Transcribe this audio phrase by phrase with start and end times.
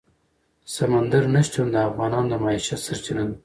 [0.75, 3.35] سمندر نه شتون د افغانانو د معیشت سرچینه ده.